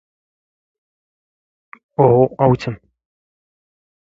[2.03, 2.73] ⵜⵡⵜⵎⵜ ⵜ?